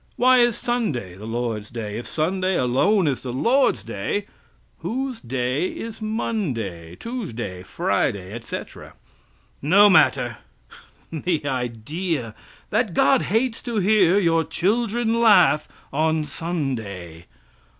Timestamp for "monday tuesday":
6.01-7.61